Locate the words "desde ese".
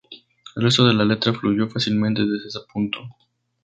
2.25-2.59